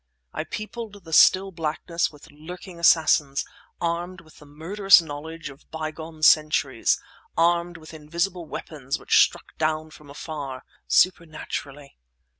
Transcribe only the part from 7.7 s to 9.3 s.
with invisible weapons which